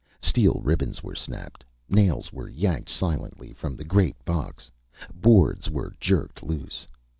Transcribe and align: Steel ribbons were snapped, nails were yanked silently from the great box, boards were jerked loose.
Steel 0.19 0.59
ribbons 0.63 1.03
were 1.03 1.13
snapped, 1.13 1.63
nails 1.87 2.33
were 2.33 2.49
yanked 2.49 2.89
silently 2.89 3.53
from 3.53 3.75
the 3.75 3.83
great 3.85 4.15
box, 4.25 4.71
boards 5.13 5.69
were 5.69 5.93
jerked 5.99 6.41
loose. 6.41 6.87